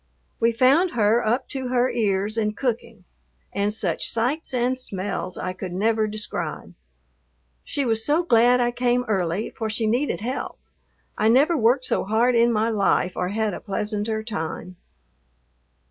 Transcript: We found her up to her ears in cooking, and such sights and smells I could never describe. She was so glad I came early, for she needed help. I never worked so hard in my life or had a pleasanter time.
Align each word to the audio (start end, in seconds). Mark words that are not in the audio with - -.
We 0.39 0.51
found 0.51 0.93
her 0.93 1.23
up 1.23 1.47
to 1.49 1.67
her 1.67 1.87
ears 1.91 2.35
in 2.35 2.53
cooking, 2.53 3.03
and 3.53 3.71
such 3.71 4.09
sights 4.09 4.51
and 4.51 4.79
smells 4.79 5.37
I 5.37 5.53
could 5.53 5.73
never 5.73 6.07
describe. 6.07 6.73
She 7.63 7.85
was 7.85 8.03
so 8.03 8.23
glad 8.23 8.59
I 8.59 8.71
came 8.71 9.05
early, 9.07 9.51
for 9.51 9.69
she 9.69 9.85
needed 9.85 10.21
help. 10.21 10.57
I 11.19 11.29
never 11.29 11.55
worked 11.55 11.85
so 11.85 12.03
hard 12.03 12.33
in 12.35 12.51
my 12.51 12.71
life 12.71 13.13
or 13.15 13.27
had 13.29 13.53
a 13.53 13.59
pleasanter 13.59 14.23
time. 14.23 14.75